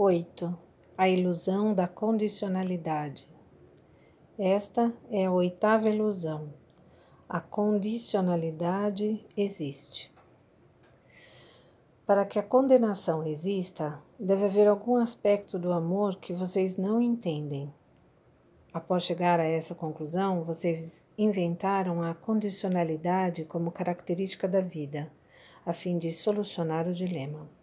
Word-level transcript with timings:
8. 0.00 0.56
A 0.96 1.08
ilusão 1.08 1.74
da 1.74 1.88
condicionalidade. 1.88 3.28
Esta 4.38 4.94
é 5.10 5.26
a 5.26 5.32
oitava 5.32 5.88
ilusão. 5.88 6.54
A 7.28 7.40
condicionalidade 7.40 9.26
existe. 9.36 10.14
Para 12.06 12.24
que 12.24 12.38
a 12.38 12.44
condenação 12.44 13.26
exista, 13.26 14.00
deve 14.20 14.44
haver 14.44 14.68
algum 14.68 14.94
aspecto 14.94 15.58
do 15.58 15.72
amor 15.72 16.14
que 16.20 16.32
vocês 16.32 16.76
não 16.76 17.00
entendem. 17.00 17.74
Após 18.72 19.02
chegar 19.02 19.40
a 19.40 19.46
essa 19.46 19.74
conclusão, 19.74 20.44
vocês 20.44 21.08
inventaram 21.18 22.04
a 22.04 22.14
condicionalidade 22.14 23.44
como 23.44 23.72
característica 23.72 24.46
da 24.46 24.60
vida, 24.60 25.10
a 25.66 25.72
fim 25.72 25.98
de 25.98 26.12
solucionar 26.12 26.86
o 26.86 26.94
dilema. 26.94 27.57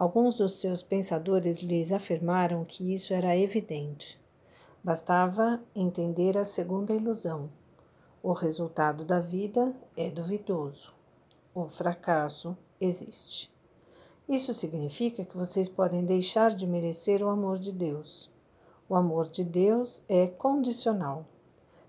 Alguns 0.00 0.38
dos 0.38 0.54
seus 0.54 0.82
pensadores 0.82 1.60
lhes 1.60 1.92
afirmaram 1.92 2.64
que 2.64 2.90
isso 2.90 3.12
era 3.12 3.36
evidente. 3.36 4.18
Bastava 4.82 5.60
entender 5.76 6.38
a 6.38 6.44
segunda 6.46 6.94
ilusão. 6.94 7.50
O 8.22 8.32
resultado 8.32 9.04
da 9.04 9.20
vida 9.20 9.76
é 9.94 10.08
duvidoso. 10.08 10.90
O 11.54 11.68
fracasso 11.68 12.56
existe. 12.80 13.52
Isso 14.26 14.54
significa 14.54 15.22
que 15.22 15.36
vocês 15.36 15.68
podem 15.68 16.02
deixar 16.02 16.54
de 16.54 16.66
merecer 16.66 17.22
o 17.22 17.28
amor 17.28 17.58
de 17.58 17.70
Deus. 17.70 18.30
O 18.88 18.94
amor 18.94 19.28
de 19.28 19.44
Deus 19.44 20.02
é 20.08 20.26
condicional. 20.26 21.26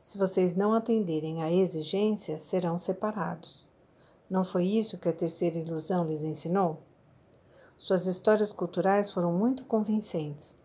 Se 0.03 0.17
vocês 0.17 0.53
não 0.53 0.73
atenderem 0.73 1.43
à 1.43 1.49
exigência, 1.49 2.37
serão 2.37 2.77
separados. 2.77 3.65
Não 4.29 4.43
foi 4.43 4.65
isso 4.65 4.97
que 4.97 5.07
a 5.07 5.13
terceira 5.13 5.57
ilusão 5.57 6.05
lhes 6.05 6.25
ensinou? 6.25 6.90
Suas 7.81 8.05
histórias 8.05 8.53
culturais 8.53 9.09
foram 9.09 9.33
muito 9.33 9.65
convincentes. 9.65 10.55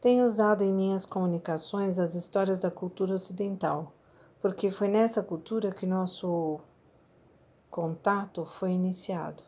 Tenho 0.00 0.26
usado 0.26 0.64
em 0.64 0.72
minhas 0.72 1.06
comunicações 1.06 2.00
as 2.00 2.16
histórias 2.16 2.58
da 2.58 2.72
cultura 2.72 3.14
ocidental, 3.14 3.92
porque 4.40 4.68
foi 4.68 4.88
nessa 4.88 5.22
cultura 5.22 5.70
que 5.70 5.86
nosso 5.86 6.58
contato 7.70 8.44
foi 8.44 8.72
iniciado. 8.72 9.44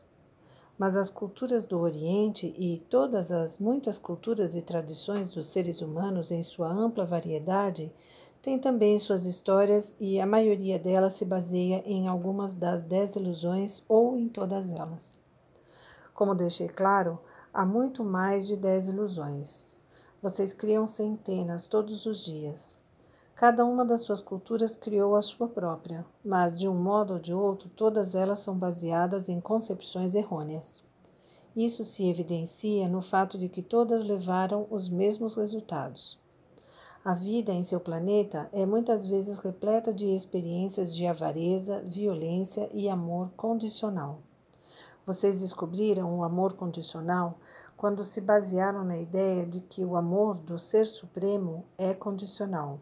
Mas 0.79 0.97
as 0.97 1.11
culturas 1.11 1.67
do 1.67 1.81
Oriente 1.81 2.55
e 2.57 2.79
todas 2.89 3.33
as 3.33 3.59
muitas 3.59 3.99
culturas 3.99 4.55
e 4.55 4.63
tradições 4.63 5.33
dos 5.33 5.49
seres 5.49 5.83
humanos, 5.83 6.31
em 6.31 6.45
sua 6.45 6.69
ampla 6.69 7.05
variedade, 7.05 7.93
têm 8.41 8.61
também 8.61 8.97
suas 8.97 9.27
histórias 9.27 9.93
e 9.99 10.21
a 10.21 10.25
maioria 10.25 10.79
delas 10.79 11.15
se 11.15 11.25
baseia 11.25 11.83
em 11.85 12.07
algumas 12.07 12.55
das 12.55 12.85
dez 12.85 13.17
ilusões 13.17 13.83
ou 13.89 14.17
em 14.17 14.29
todas 14.29 14.71
elas. 14.71 15.19
Como 16.19 16.35
deixei 16.35 16.67
claro, 16.67 17.17
há 17.55 17.65
muito 17.65 18.03
mais 18.03 18.45
de 18.45 18.57
dez 18.57 18.89
ilusões. 18.89 19.65
Vocês 20.21 20.53
criam 20.53 20.85
centenas 20.85 21.69
todos 21.69 22.07
os 22.07 22.25
dias. 22.25 22.77
Cada 23.37 23.65
uma 23.65 23.85
das 23.85 24.01
suas 24.01 24.21
culturas 24.21 24.77
criou 24.77 25.15
a 25.15 25.23
sua 25.23 25.47
própria, 25.47 26.05
mas 26.25 26.59
de 26.59 26.67
um 26.67 26.75
modo 26.75 27.13
ou 27.13 27.21
de 27.21 27.33
outro, 27.33 27.69
todas 27.69 28.17
elas 28.17 28.41
são 28.41 28.59
baseadas 28.59 29.29
em 29.29 29.41
concepções 29.41 30.17
errôneas. 30.17 30.83
Isso 31.55 31.85
se 31.85 32.09
evidencia 32.09 32.89
no 32.89 33.01
fato 33.01 33.39
de 33.39 33.49
que 33.49 33.63
todas 33.63 34.05
levaram 34.05 34.67
os 34.73 34.89
mesmos 34.89 35.37
resultados. 35.37 36.19
A 37.05 37.15
vida 37.15 37.53
em 37.53 37.63
seu 37.63 37.79
planeta 37.79 38.51
é 38.53 38.67
muitas 38.67 39.07
vezes 39.07 39.39
repleta 39.39 39.95
de 39.95 40.07
experiências 40.07 40.93
de 40.93 41.07
avareza, 41.07 41.81
violência 41.87 42.69
e 42.75 42.89
amor 42.89 43.31
condicional. 43.37 44.19
Vocês 45.09 45.41
descobriram 45.41 46.19
o 46.19 46.23
amor 46.23 46.53
condicional 46.53 47.39
quando 47.79 48.05
se 48.05 48.21
basearam 48.21 48.85
na 48.85 48.99
ideia 48.99 49.47
de 49.47 49.63
que 49.63 49.83
o 49.83 49.97
amor 49.97 50.37
do 50.37 50.59
Ser 50.59 50.85
Supremo 50.85 51.65
é 51.79 51.95
condicional. 51.95 52.79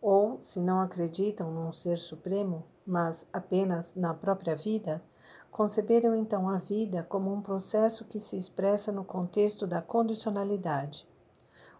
Ou, 0.00 0.40
se 0.40 0.60
não 0.60 0.80
acreditam 0.80 1.50
num 1.50 1.72
Ser 1.72 1.98
Supremo, 1.98 2.64
mas 2.86 3.26
apenas 3.32 3.96
na 3.96 4.14
própria 4.14 4.54
vida, 4.54 5.02
conceberam 5.50 6.14
então 6.14 6.48
a 6.48 6.58
vida 6.58 7.02
como 7.08 7.34
um 7.34 7.42
processo 7.42 8.04
que 8.04 8.20
se 8.20 8.36
expressa 8.36 8.92
no 8.92 9.02
contexto 9.02 9.66
da 9.66 9.82
condicionalidade, 9.82 11.08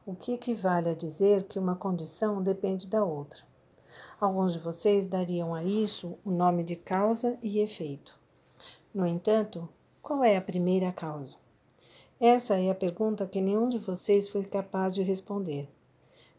o 0.05 0.12
que 0.12 0.33
equivale 0.33 0.88
a 0.88 0.97
dizer 0.97 1.44
que 1.44 1.56
uma 1.56 1.77
condição 1.77 2.43
depende 2.43 2.88
da 2.88 3.05
outra. 3.05 3.44
Alguns 4.21 4.55
de 4.55 4.59
vocês 4.59 5.06
dariam 5.06 5.55
a 5.55 5.62
isso 5.62 6.19
o 6.25 6.33
nome 6.33 6.65
de 6.65 6.75
causa 6.75 7.38
e 7.41 7.61
efeito. 7.61 8.19
No 8.98 9.06
entanto, 9.06 9.69
qual 10.03 10.25
é 10.25 10.36
a 10.36 10.42
primeira 10.42 10.91
causa? 10.91 11.36
Essa 12.19 12.59
é 12.59 12.69
a 12.69 12.75
pergunta 12.75 13.28
que 13.28 13.41
nenhum 13.41 13.69
de 13.69 13.78
vocês 13.78 14.26
foi 14.26 14.42
capaz 14.42 14.92
de 14.92 15.04
responder. 15.04 15.69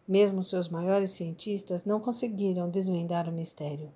Mesmo 0.05 0.43
seus 0.43 0.67
maiores 0.67 1.11
cientistas 1.11 1.85
não 1.85 2.01
conseguiram 2.01 2.69
desvendar 2.69 3.29
o 3.29 3.31
mistério. 3.31 3.89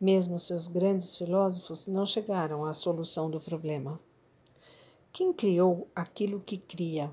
Mesmo 0.00 0.38
seus 0.38 0.66
grandes 0.66 1.14
filósofos 1.14 1.86
não 1.86 2.06
chegaram 2.06 2.64
à 2.64 2.72
solução 2.72 3.30
do 3.30 3.38
problema. 3.38 4.00
Quem 5.12 5.30
criou 5.30 5.86
aquilo 5.94 6.40
que 6.40 6.56
cria? 6.56 7.12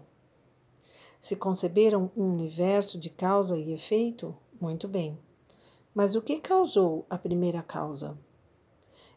Se 1.19 1.35
conceberam 1.35 2.09
um 2.15 2.23
universo 2.23 2.97
de 2.97 3.09
causa 3.09 3.57
e 3.57 3.73
efeito, 3.73 4.33
muito 4.57 4.87
bem. 4.87 5.19
Mas 5.93 6.15
o 6.15 6.21
que 6.21 6.39
causou 6.39 7.05
a 7.09 7.17
primeira 7.17 7.61
causa? 7.61 8.17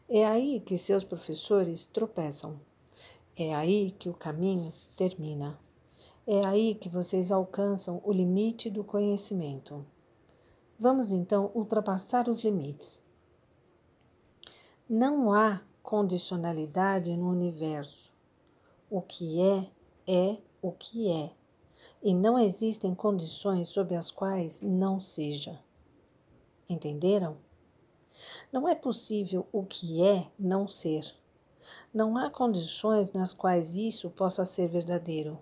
É 0.07 0.23
aí 0.23 0.59
que 0.59 0.77
seus 0.77 1.03
professores 1.03 1.85
tropeçam. 1.85 2.59
É 3.35 3.55
aí 3.55 3.89
que 3.89 4.07
o 4.07 4.13
caminho 4.13 4.71
termina. 4.95 5.59
É 6.27 6.45
aí 6.45 6.75
que 6.75 6.87
vocês 6.87 7.31
alcançam 7.31 7.99
o 8.03 8.11
limite 8.11 8.69
do 8.69 8.83
conhecimento. 8.83 9.83
Vamos 10.77 11.11
então 11.11 11.51
ultrapassar 11.55 12.29
os 12.29 12.43
limites. 12.43 13.03
Não 14.87 15.33
há 15.33 15.61
condicionalidade 15.81 17.17
no 17.17 17.29
universo. 17.29 18.13
O 18.89 19.01
que 19.01 19.41
é, 19.41 19.71
é 20.07 20.37
o 20.61 20.71
que 20.71 21.09
é. 21.11 21.31
E 22.03 22.13
não 22.13 22.37
existem 22.37 22.93
condições 22.93 23.69
sob 23.69 23.95
as 23.95 24.11
quais 24.11 24.61
não 24.61 24.99
seja. 24.99 25.59
Entenderam? 26.69 27.37
Não 28.51 28.67
é 28.67 28.75
possível 28.75 29.47
o 29.51 29.63
que 29.63 30.03
é 30.03 30.27
não 30.37 30.67
ser. 30.67 31.13
Não 31.93 32.17
há 32.17 32.29
condições 32.29 33.11
nas 33.11 33.33
quais 33.33 33.75
isso 33.75 34.09
possa 34.09 34.45
ser 34.45 34.67
verdadeiro. 34.67 35.39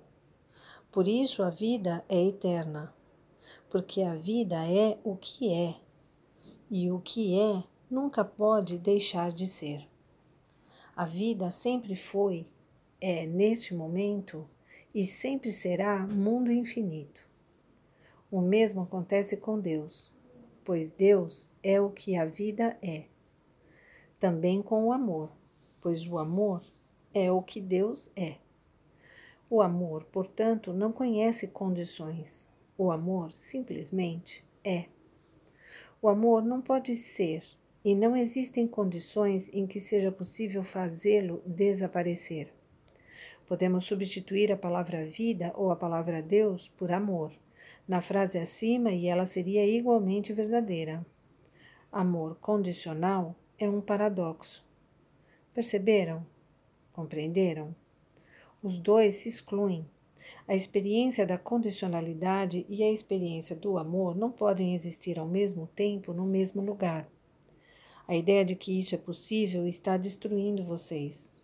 Por 0.91 1.07
isso 1.07 1.43
a 1.43 1.49
vida 1.49 2.03
é 2.07 2.21
eterna, 2.23 2.93
porque 3.69 4.01
a 4.01 4.13
vida 4.13 4.65
é 4.67 4.97
o 5.03 5.15
que 5.15 5.51
é, 5.51 5.75
e 6.69 6.91
o 6.91 6.99
que 6.99 7.39
é 7.39 7.63
nunca 7.89 8.23
pode 8.23 8.77
deixar 8.77 9.31
de 9.31 9.47
ser. 9.47 9.87
A 10.95 11.05
vida 11.05 11.49
sempre 11.49 11.95
foi, 11.95 12.45
é 13.01 13.25
neste 13.25 13.73
momento 13.73 14.47
e 14.93 15.05
sempre 15.05 15.51
será 15.51 16.05
mundo 16.07 16.51
infinito. 16.51 17.27
O 18.31 18.39
mesmo 18.41 18.81
acontece 18.81 19.37
com 19.37 19.59
Deus 19.59 20.11
pois 20.63 20.91
Deus 20.91 21.51
é 21.61 21.79
o 21.79 21.89
que 21.89 22.15
a 22.15 22.25
vida 22.25 22.77
é. 22.81 23.05
Também 24.19 24.61
com 24.61 24.85
o 24.85 24.91
amor, 24.91 25.31
pois 25.81 26.07
o 26.07 26.17
amor 26.17 26.61
é 27.13 27.31
o 27.31 27.41
que 27.41 27.59
Deus 27.59 28.11
é. 28.15 28.37
O 29.49 29.61
amor, 29.61 30.05
portanto, 30.05 30.73
não 30.73 30.91
conhece 30.91 31.47
condições. 31.47 32.49
O 32.77 32.91
amor 32.91 33.31
simplesmente 33.33 34.43
é. 34.63 34.85
O 36.01 36.07
amor 36.07 36.43
não 36.43 36.61
pode 36.61 36.95
ser 36.95 37.43
e 37.83 37.93
não 37.93 38.15
existem 38.15 38.65
condições 38.65 39.49
em 39.53 39.67
que 39.67 39.79
seja 39.79 40.11
possível 40.11 40.63
fazê-lo 40.63 41.41
desaparecer. 41.45 42.51
Podemos 43.45 43.83
substituir 43.83 44.51
a 44.51 44.57
palavra 44.57 45.03
vida 45.03 45.53
ou 45.55 45.69
a 45.69 45.75
palavra 45.75 46.21
Deus 46.21 46.69
por 46.69 46.91
amor 46.91 47.31
na 47.87 48.01
frase 48.01 48.37
acima 48.37 48.91
e 48.91 49.07
ela 49.07 49.25
seria 49.25 49.65
igualmente 49.65 50.33
verdadeira. 50.33 51.05
Amor 51.91 52.35
condicional 52.41 53.35
é 53.57 53.69
um 53.69 53.79
paradoxo. 53.79 54.65
Perceberam? 55.53 56.25
Compreenderam? 56.91 57.75
Os 58.61 58.79
dois 58.79 59.15
se 59.15 59.29
excluem. 59.29 59.85
A 60.47 60.55
experiência 60.55 61.25
da 61.25 61.37
condicionalidade 61.37 62.65
e 62.67 62.83
a 62.83 62.91
experiência 62.91 63.55
do 63.55 63.77
amor 63.77 64.15
não 64.15 64.31
podem 64.31 64.73
existir 64.73 65.19
ao 65.19 65.27
mesmo 65.27 65.67
tempo 65.75 66.13
no 66.13 66.25
mesmo 66.25 66.61
lugar. 66.61 67.07
A 68.07 68.15
ideia 68.15 68.43
de 68.43 68.55
que 68.55 68.77
isso 68.77 68.95
é 68.95 68.97
possível 68.97 69.65
está 69.67 69.95
destruindo 69.95 70.63
vocês. 70.63 71.43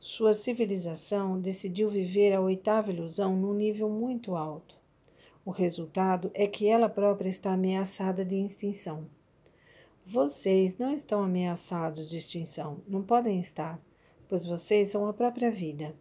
Sua 0.00 0.32
civilização 0.32 1.40
decidiu 1.40 1.88
viver 1.88 2.32
a 2.32 2.40
oitava 2.40 2.92
ilusão 2.92 3.36
num 3.36 3.52
nível 3.52 3.88
muito 3.88 4.36
alto. 4.36 4.76
O 5.48 5.50
resultado 5.50 6.30
é 6.34 6.46
que 6.46 6.68
ela 6.68 6.90
própria 6.90 7.30
está 7.30 7.54
ameaçada 7.54 8.22
de 8.22 8.36
extinção. 8.36 9.06
Vocês 10.04 10.76
não 10.76 10.92
estão 10.92 11.22
ameaçados 11.22 12.10
de 12.10 12.18
extinção, 12.18 12.82
não 12.86 13.02
podem 13.02 13.40
estar, 13.40 13.80
pois 14.28 14.44
vocês 14.44 14.88
são 14.88 15.08
a 15.08 15.12
própria 15.14 15.50
vida. 15.50 15.96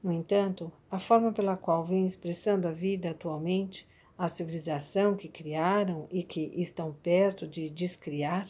No 0.00 0.12
entanto, 0.12 0.70
a 0.88 1.00
forma 1.00 1.32
pela 1.32 1.56
qual 1.56 1.84
vem 1.84 2.06
expressando 2.06 2.68
a 2.68 2.70
vida 2.70 3.10
atualmente, 3.10 3.84
a 4.16 4.28
civilização 4.28 5.16
que 5.16 5.26
criaram 5.26 6.06
e 6.08 6.22
que 6.22 6.52
estão 6.54 6.92
perto 7.02 7.48
de 7.48 7.68
descriar, 7.68 8.48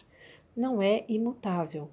não 0.55 0.83
é 0.83 1.07
imutável. 1.09 1.89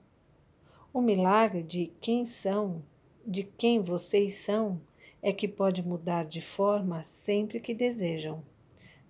O 0.92 1.00
milagre 1.00 1.64
de 1.64 1.90
quem 2.02 2.26
são, 2.26 2.84
de 3.26 3.44
quem 3.44 3.82
vocês 3.82 4.34
são, 4.34 4.82
é 5.22 5.32
que 5.32 5.48
pode 5.48 5.84
mudar 5.84 6.26
de 6.26 6.42
forma 6.42 7.04
sempre 7.04 7.60
que 7.60 7.74
desejam. 7.74 8.44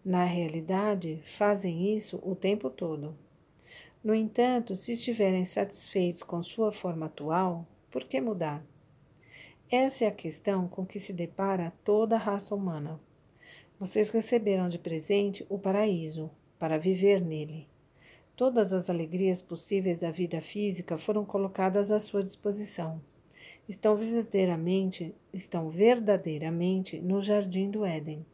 Na 0.03 0.25
realidade, 0.25 1.21
fazem 1.23 1.95
isso 1.95 2.19
o 2.23 2.35
tempo 2.35 2.69
todo. 2.69 3.15
No 4.03 4.15
entanto, 4.15 4.75
se 4.75 4.93
estiverem 4.93 5.45
satisfeitos 5.45 6.23
com 6.23 6.41
sua 6.41 6.71
forma 6.71 7.05
atual, 7.05 7.67
por 7.89 8.03
que 8.03 8.19
mudar? 8.19 8.65
Essa 9.69 10.05
é 10.05 10.07
a 10.07 10.11
questão 10.11 10.67
com 10.67 10.85
que 10.85 10.99
se 10.99 11.13
depara 11.13 11.71
toda 11.83 12.15
a 12.15 12.19
raça 12.19 12.53
humana. 12.55 12.99
Vocês 13.79 14.09
receberam 14.09 14.67
de 14.67 14.77
presente 14.77 15.45
o 15.49 15.57
paraíso 15.57 16.29
para 16.59 16.77
viver 16.77 17.21
nele. 17.21 17.67
Todas 18.35 18.73
as 18.73 18.89
alegrias 18.89 19.41
possíveis 19.41 19.99
da 19.99 20.11
vida 20.11 20.41
física 20.41 20.97
foram 20.97 21.23
colocadas 21.23 21.91
à 21.91 21.99
sua 21.99 22.23
disposição. 22.23 23.01
Estão 23.67 23.95
verdadeiramente, 23.95 25.15
estão 25.31 25.69
verdadeiramente 25.69 26.99
no 26.99 27.21
jardim 27.21 27.69
do 27.69 27.85
Éden. 27.85 28.25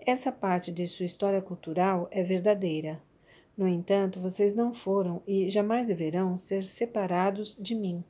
Essa 0.00 0.32
parte 0.32 0.72
de 0.72 0.86
sua 0.86 1.06
história 1.06 1.42
cultural 1.42 2.08
é 2.10 2.22
verdadeira. 2.22 3.02
No 3.56 3.68
entanto, 3.68 4.20
vocês 4.20 4.54
não 4.54 4.72
foram 4.72 5.22
e 5.26 5.50
jamais 5.50 5.88
deverão 5.88 6.38
ser 6.38 6.62
separados 6.64 7.56
de 7.58 7.74
mim. 7.74 8.02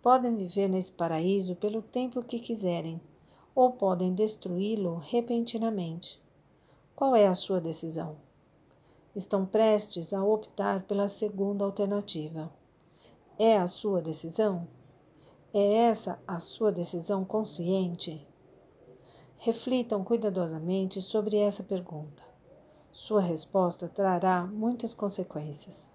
Podem 0.00 0.36
viver 0.36 0.68
nesse 0.68 0.92
paraíso 0.92 1.56
pelo 1.56 1.82
tempo 1.82 2.22
que 2.22 2.38
quiserem, 2.38 3.00
ou 3.54 3.72
podem 3.72 4.14
destruí-lo 4.14 4.96
repentinamente. 4.96 6.22
Qual 6.94 7.14
é 7.14 7.26
a 7.26 7.34
sua 7.34 7.60
decisão? 7.60 8.16
Estão 9.14 9.44
prestes 9.44 10.12
a 10.12 10.24
optar 10.24 10.84
pela 10.84 11.08
segunda 11.08 11.64
alternativa. 11.64 12.52
É 13.38 13.58
a 13.58 13.66
sua 13.66 14.00
decisão? 14.00 14.66
É 15.54 15.88
essa 15.88 16.20
a 16.26 16.38
sua 16.38 16.70
decisão 16.70 17.24
consciente? 17.24 18.26
Reflitam 19.38 20.04
cuidadosamente 20.04 21.00
sobre 21.00 21.38
essa 21.38 21.62
pergunta. 21.62 22.22
Sua 22.92 23.22
resposta 23.22 23.88
trará 23.88 24.46
muitas 24.46 24.92
consequências. 24.92 25.90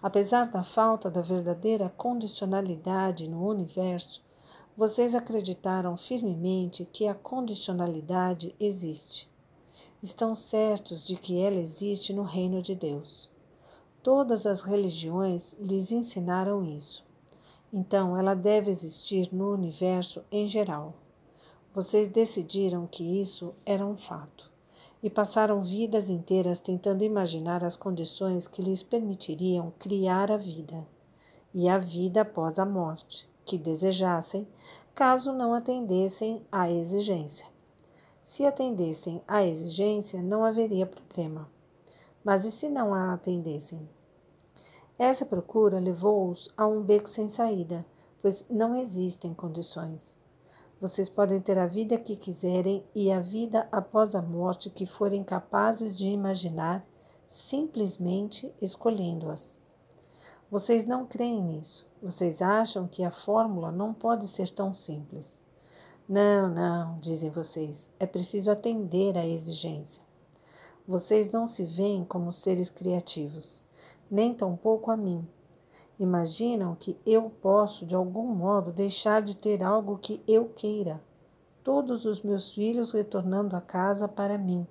Apesar 0.00 0.46
da 0.46 0.62
falta 0.62 1.10
da 1.10 1.20
verdadeira 1.20 1.88
condicionalidade 1.96 3.28
no 3.28 3.44
universo, 3.44 4.22
vocês 4.76 5.16
acreditaram 5.16 5.96
firmemente 5.96 6.84
que 6.84 7.08
a 7.08 7.14
condicionalidade 7.14 8.54
existe. 8.60 9.28
Estão 10.00 10.32
certos 10.32 11.04
de 11.04 11.16
que 11.16 11.40
ela 11.40 11.56
existe 11.56 12.12
no 12.12 12.22
reino 12.22 12.62
de 12.62 12.76
Deus. 12.76 13.28
Todas 14.00 14.46
as 14.46 14.62
religiões 14.62 15.56
lhes 15.58 15.90
ensinaram 15.90 16.62
isso. 16.62 17.04
Então, 17.76 18.16
ela 18.16 18.34
deve 18.34 18.70
existir 18.70 19.34
no 19.34 19.52
universo 19.52 20.22
em 20.30 20.46
geral. 20.46 20.94
Vocês 21.74 22.08
decidiram 22.08 22.86
que 22.86 23.02
isso 23.20 23.52
era 23.66 23.84
um 23.84 23.96
fato 23.96 24.48
e 25.02 25.10
passaram 25.10 25.60
vidas 25.60 26.08
inteiras 26.08 26.60
tentando 26.60 27.02
imaginar 27.02 27.64
as 27.64 27.76
condições 27.76 28.46
que 28.46 28.62
lhes 28.62 28.80
permitiriam 28.80 29.72
criar 29.76 30.30
a 30.30 30.36
vida 30.36 30.86
e 31.52 31.68
a 31.68 31.76
vida 31.76 32.20
após 32.20 32.60
a 32.60 32.64
morte, 32.64 33.28
que 33.44 33.58
desejassem, 33.58 34.46
caso 34.94 35.32
não 35.32 35.52
atendessem 35.52 36.46
à 36.52 36.70
exigência. 36.70 37.48
Se 38.22 38.46
atendessem 38.46 39.20
à 39.26 39.44
exigência, 39.44 40.22
não 40.22 40.44
haveria 40.44 40.86
problema. 40.86 41.50
Mas 42.22 42.44
e 42.44 42.52
se 42.52 42.68
não 42.68 42.94
a 42.94 43.12
atendessem? 43.12 43.88
Essa 44.98 45.26
procura 45.26 45.80
levou-os 45.80 46.48
a 46.56 46.66
um 46.66 46.82
beco 46.82 47.08
sem 47.08 47.26
saída, 47.26 47.84
pois 48.22 48.44
não 48.48 48.76
existem 48.76 49.34
condições. 49.34 50.20
Vocês 50.80 51.08
podem 51.08 51.40
ter 51.40 51.58
a 51.58 51.66
vida 51.66 51.98
que 51.98 52.16
quiserem 52.16 52.84
e 52.94 53.10
a 53.10 53.18
vida 53.18 53.68
após 53.72 54.14
a 54.14 54.22
morte 54.22 54.70
que 54.70 54.86
forem 54.86 55.24
capazes 55.24 55.96
de 55.96 56.06
imaginar, 56.06 56.86
simplesmente 57.26 58.54
escolhendo-as. 58.60 59.58
Vocês 60.50 60.84
não 60.84 61.06
creem 61.06 61.42
nisso. 61.42 61.86
Vocês 62.02 62.42
acham 62.42 62.86
que 62.86 63.02
a 63.02 63.10
fórmula 63.10 63.72
não 63.72 63.94
pode 63.94 64.28
ser 64.28 64.50
tão 64.50 64.74
simples. 64.74 65.44
Não, 66.08 66.48
não, 66.48 66.98
dizem 67.00 67.30
vocês, 67.30 67.90
é 67.98 68.06
preciso 68.06 68.50
atender 68.50 69.16
à 69.16 69.26
exigência. 69.26 70.02
Vocês 70.86 71.30
não 71.30 71.46
se 71.46 71.64
veem 71.64 72.04
como 72.04 72.30
seres 72.30 72.68
criativos, 72.68 73.64
nem 74.14 74.32
tampouco 74.32 74.90
a 74.90 74.96
mim, 74.96 75.26
Imaginam 75.98 76.74
que 76.74 76.96
eu 77.06 77.30
posso, 77.30 77.86
de 77.86 77.94
algum 77.94 78.26
modo, 78.26 78.72
deixar 78.72 79.22
de 79.22 79.36
ter 79.36 79.62
algo 79.62 79.96
que 79.98 80.20
eu 80.26 80.46
queira. 80.48 81.00
Todos 81.62 82.04
os 82.04 82.20
meus 82.20 82.52
filhos 82.52 82.92
retornando 82.92 83.54
a 83.54 83.60
casa 83.60 84.08
para 84.08 84.36
mim, 84.36 84.66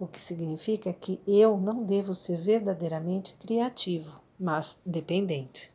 o 0.00 0.06
que 0.06 0.18
significa 0.18 0.92
que 0.92 1.20
eu 1.26 1.58
não 1.58 1.84
devo 1.84 2.14
ser 2.14 2.38
verdadeiramente 2.38 3.34
criativo, 3.34 4.20
mas 4.40 4.78
dependente. 4.86 5.70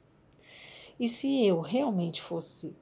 E 1.00 1.08
se 1.08 1.46
eu 1.46 1.62
realmente 1.62 2.20
fosse, 2.20 2.76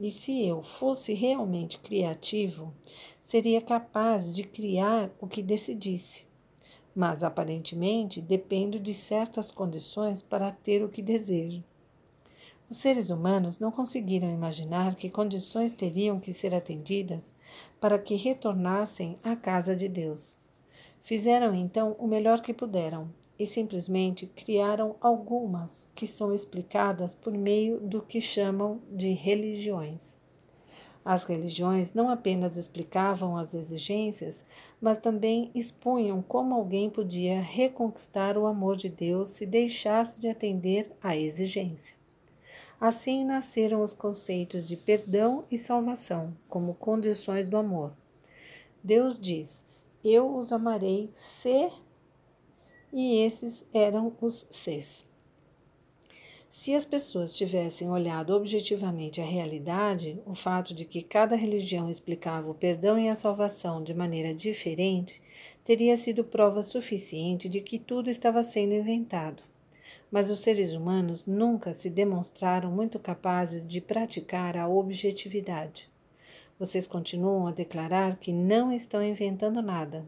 e 0.00 0.10
se 0.10 0.44
eu 0.44 0.62
fosse 0.62 1.12
realmente 1.12 1.78
criativo, 1.78 2.72
seria 3.20 3.60
capaz 3.60 4.34
de 4.34 4.44
criar 4.44 5.10
o 5.20 5.28
que 5.28 5.42
decidisse 5.42 6.24
mas 7.00 7.24
aparentemente 7.24 8.20
dependo 8.20 8.78
de 8.78 8.92
certas 8.92 9.50
condições 9.50 10.20
para 10.20 10.52
ter 10.52 10.84
o 10.84 10.88
que 10.90 11.00
desejo. 11.00 11.64
Os 12.68 12.76
seres 12.76 13.08
humanos 13.08 13.58
não 13.58 13.70
conseguiram 13.70 14.30
imaginar 14.30 14.94
que 14.94 15.08
condições 15.08 15.72
teriam 15.72 16.20
que 16.20 16.34
ser 16.34 16.54
atendidas 16.54 17.34
para 17.80 17.98
que 17.98 18.16
retornassem 18.16 19.18
à 19.24 19.34
casa 19.34 19.74
de 19.74 19.88
Deus. 19.88 20.38
Fizeram 21.02 21.54
então 21.54 21.96
o 21.98 22.06
melhor 22.06 22.42
que 22.42 22.52
puderam 22.52 23.08
e 23.38 23.46
simplesmente 23.46 24.26
criaram 24.26 24.94
algumas 25.00 25.88
que 25.94 26.06
são 26.06 26.34
explicadas 26.34 27.14
por 27.14 27.32
meio 27.32 27.80
do 27.80 28.02
que 28.02 28.20
chamam 28.20 28.78
de 28.92 29.14
religiões. 29.14 30.19
As 31.04 31.24
religiões 31.24 31.94
não 31.94 32.10
apenas 32.10 32.56
explicavam 32.56 33.36
as 33.36 33.54
exigências, 33.54 34.44
mas 34.80 34.98
também 34.98 35.50
expunham 35.54 36.22
como 36.22 36.54
alguém 36.54 36.90
podia 36.90 37.40
reconquistar 37.40 38.36
o 38.36 38.46
amor 38.46 38.76
de 38.76 38.88
Deus 38.88 39.30
se 39.30 39.46
deixasse 39.46 40.20
de 40.20 40.28
atender 40.28 40.92
à 41.02 41.16
exigência. 41.16 41.96
Assim 42.80 43.24
nasceram 43.24 43.82
os 43.82 43.92
conceitos 43.92 44.66
de 44.66 44.76
perdão 44.76 45.44
e 45.50 45.58
salvação 45.58 46.34
como 46.48 46.74
condições 46.74 47.48
do 47.48 47.56
amor. 47.56 47.92
Deus 48.82 49.18
diz: 49.18 49.66
Eu 50.04 50.34
os 50.34 50.52
amarei 50.52 51.10
se. 51.12 51.68
E 52.92 53.18
esses 53.18 53.66
eram 53.72 54.12
os 54.20 54.46
ses. 54.50 55.09
Se 56.52 56.74
as 56.74 56.84
pessoas 56.84 57.32
tivessem 57.32 57.88
olhado 57.88 58.34
objetivamente 58.34 59.20
a 59.20 59.24
realidade, 59.24 60.20
o 60.26 60.34
fato 60.34 60.74
de 60.74 60.84
que 60.84 61.00
cada 61.00 61.36
religião 61.36 61.88
explicava 61.88 62.50
o 62.50 62.54
perdão 62.54 62.98
e 62.98 63.08
a 63.08 63.14
salvação 63.14 63.80
de 63.80 63.94
maneira 63.94 64.34
diferente 64.34 65.22
teria 65.64 65.96
sido 65.96 66.24
prova 66.24 66.64
suficiente 66.64 67.48
de 67.48 67.60
que 67.60 67.78
tudo 67.78 68.10
estava 68.10 68.42
sendo 68.42 68.74
inventado. 68.74 69.44
Mas 70.10 70.28
os 70.28 70.40
seres 70.40 70.72
humanos 70.72 71.24
nunca 71.24 71.72
se 71.72 71.88
demonstraram 71.88 72.68
muito 72.68 72.98
capazes 72.98 73.64
de 73.64 73.80
praticar 73.80 74.56
a 74.56 74.68
objetividade. 74.68 75.88
Vocês 76.58 76.84
continuam 76.84 77.46
a 77.46 77.52
declarar 77.52 78.16
que 78.16 78.32
não 78.32 78.72
estão 78.72 79.04
inventando 79.04 79.62
nada. 79.62 80.04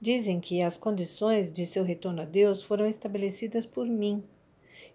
Dizem 0.00 0.40
que 0.40 0.62
as 0.62 0.78
condições 0.78 1.52
de 1.52 1.66
seu 1.66 1.84
retorno 1.84 2.22
a 2.22 2.24
Deus 2.24 2.62
foram 2.62 2.86
estabelecidas 2.86 3.66
por 3.66 3.86
mim 3.86 4.24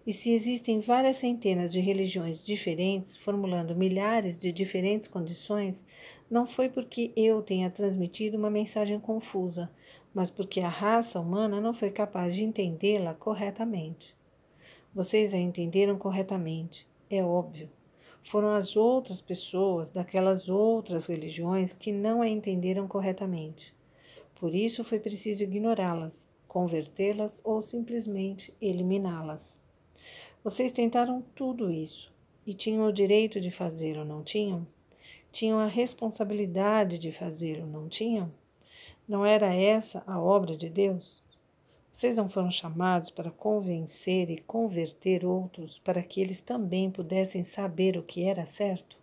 e 0.06 0.12
se 0.12 0.30
existem 0.32 0.80
várias 0.80 1.16
centenas 1.16 1.72
de 1.72 1.80
religiões 1.80 2.44
diferentes, 2.44 3.16
formulando 3.16 3.74
milhares 3.74 4.36
de 4.36 4.52
diferentes 4.52 5.08
condições, 5.08 5.86
não 6.30 6.44
foi 6.44 6.68
porque 6.68 7.10
eu 7.16 7.40
tenha 7.40 7.70
transmitido 7.70 8.36
uma 8.36 8.50
mensagem 8.50 9.00
confusa, 9.00 9.70
mas 10.12 10.28
porque 10.28 10.60
a 10.60 10.68
raça 10.68 11.18
humana 11.18 11.60
não 11.60 11.72
foi 11.72 11.90
capaz 11.90 12.34
de 12.34 12.44
entendê-la 12.44 13.14
corretamente. 13.14 14.14
Vocês 14.94 15.32
a 15.32 15.38
entenderam 15.38 15.96
corretamente, 15.96 16.86
é 17.08 17.24
óbvio. 17.24 17.70
Foram 18.22 18.50
as 18.54 18.76
outras 18.76 19.20
pessoas 19.20 19.90
daquelas 19.90 20.48
outras 20.48 21.06
religiões 21.06 21.72
que 21.72 21.92
não 21.92 22.22
a 22.22 22.28
entenderam 22.28 22.86
corretamente. 22.86 23.74
Por 24.34 24.54
isso 24.54 24.84
foi 24.84 24.98
preciso 24.98 25.42
ignorá-las, 25.42 26.26
convertê-las 26.46 27.40
ou 27.44 27.60
simplesmente 27.60 28.54
eliminá-las. 28.60 29.63
Vocês 30.44 30.70
tentaram 30.70 31.24
tudo 31.34 31.70
isso 31.72 32.12
e 32.46 32.52
tinham 32.52 32.86
o 32.86 32.92
direito 32.92 33.40
de 33.40 33.50
fazê-lo, 33.50 34.04
não 34.04 34.22
tinham? 34.22 34.66
tinham 35.34 35.58
a 35.58 35.66
responsabilidade 35.66 36.96
de 36.96 37.10
fazê-lo, 37.10 37.66
não 37.66 37.88
tinham? 37.88 38.32
Não 39.08 39.26
era 39.26 39.52
essa 39.52 40.04
a 40.06 40.20
obra 40.20 40.56
de 40.56 40.70
Deus? 40.70 41.24
Vocês 41.92 42.16
não 42.16 42.28
foram 42.28 42.52
chamados 42.52 43.10
para 43.10 43.32
convencer 43.32 44.30
e 44.30 44.38
converter 44.38 45.24
outros 45.24 45.80
para 45.80 46.04
que 46.04 46.20
eles 46.20 46.40
também 46.40 46.88
pudessem 46.88 47.42
saber 47.42 47.96
o 47.96 48.02
que 48.02 48.22
era 48.22 48.46
certo? 48.46 48.96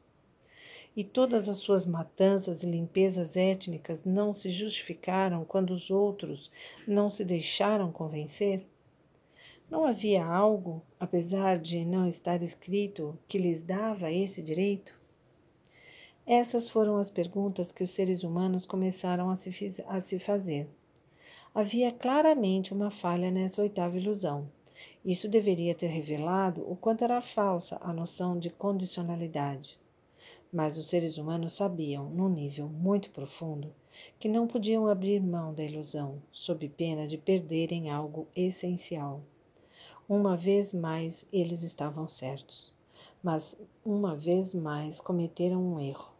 E 0.95 1.03
todas 1.03 1.49
as 1.49 1.57
suas 1.57 1.85
matanças 1.85 2.63
e 2.63 2.65
limpezas 2.65 3.35
étnicas 3.35 4.05
não 4.05 4.31
se 4.31 4.49
justificaram 4.49 5.43
quando 5.43 5.71
os 5.71 5.91
outros 5.91 6.49
não 6.87 7.09
se 7.09 7.25
deixaram 7.25 7.91
convencer? 7.91 8.65
Não 9.71 9.85
havia 9.85 10.25
algo, 10.25 10.81
apesar 10.99 11.57
de 11.57 11.85
não 11.85 12.05
estar 12.05 12.41
escrito, 12.41 13.17
que 13.25 13.37
lhes 13.37 13.63
dava 13.63 14.11
esse 14.11 14.43
direito? 14.43 14.99
Essas 16.27 16.67
foram 16.67 16.97
as 16.97 17.09
perguntas 17.09 17.71
que 17.71 17.81
os 17.81 17.91
seres 17.91 18.21
humanos 18.21 18.65
começaram 18.65 19.29
a 19.29 19.35
se, 19.37 19.49
a 19.87 20.01
se 20.01 20.19
fazer. 20.19 20.67
Havia 21.55 21.89
claramente 21.89 22.73
uma 22.73 22.91
falha 22.91 23.31
nessa 23.31 23.61
oitava 23.61 23.97
ilusão. 23.97 24.51
Isso 25.05 25.29
deveria 25.29 25.73
ter 25.73 25.87
revelado 25.87 26.69
o 26.69 26.75
quanto 26.75 27.05
era 27.05 27.21
falsa 27.21 27.79
a 27.81 27.93
noção 27.93 28.37
de 28.37 28.49
condicionalidade. 28.49 29.79
Mas 30.51 30.77
os 30.77 30.89
seres 30.89 31.17
humanos 31.17 31.53
sabiam, 31.53 32.09
num 32.09 32.27
nível 32.27 32.67
muito 32.67 33.09
profundo, 33.09 33.73
que 34.19 34.27
não 34.27 34.47
podiam 34.47 34.85
abrir 34.87 35.21
mão 35.21 35.53
da 35.53 35.63
ilusão, 35.63 36.21
sob 36.29 36.67
pena 36.67 37.07
de 37.07 37.17
perderem 37.17 37.89
algo 37.89 38.27
essencial. 38.35 39.23
Uma 40.13 40.35
vez 40.35 40.73
mais 40.73 41.25
eles 41.31 41.63
estavam 41.63 42.05
certos, 42.05 42.73
mas 43.23 43.57
uma 43.85 44.13
vez 44.13 44.53
mais 44.53 44.99
cometeram 44.99 45.63
um 45.63 45.79
erro. 45.79 46.11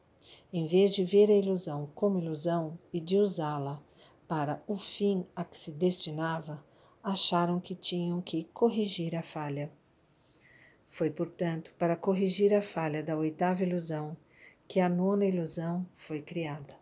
Em 0.54 0.66
vez 0.66 0.92
de 0.92 1.04
ver 1.04 1.30
a 1.30 1.36
ilusão 1.36 1.90
como 1.94 2.18
ilusão 2.18 2.80
e 2.94 3.02
de 3.02 3.18
usá-la 3.18 3.84
para 4.30 4.64
o 4.66 4.78
fim 4.78 5.26
a 5.36 5.44
que 5.44 5.58
se 5.58 5.74
destinava, 5.74 6.64
acharam 7.04 7.60
que 7.60 7.76
tinham 7.76 8.22
que 8.22 8.46
corrigir 8.54 9.14
a 9.14 9.22
falha. 9.22 9.70
Foi, 10.88 11.10
portanto, 11.10 11.74
para 11.78 11.98
corrigir 11.98 12.54
a 12.54 12.62
falha 12.62 13.04
da 13.04 13.18
oitava 13.18 13.62
ilusão 13.62 14.16
que 14.70 14.80
a 14.80 14.88
nona 14.88 15.26
ilusão 15.26 15.86
foi 15.94 16.22
criada. 16.22 16.81